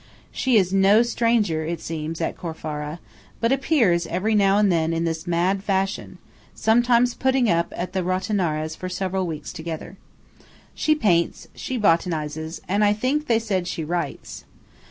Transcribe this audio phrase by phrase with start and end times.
[0.31, 2.97] She is no stranger, it seems, at Corfara,
[3.39, 6.17] but appears every now and then in this mad fashion,
[6.55, 9.97] sometimes putting up at the Rottenaras for several weeks together.
[10.73, 14.43] She paints, she botanises, and I think they said she writes.